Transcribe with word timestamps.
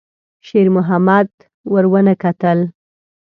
شېرمحمد 0.47 1.27
ور 1.73 1.85
ونه 1.91 2.13
کتل. 2.23 2.59